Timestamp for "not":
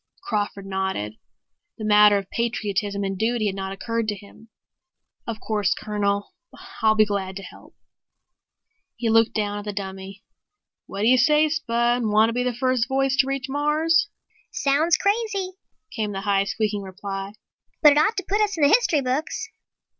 3.53-3.71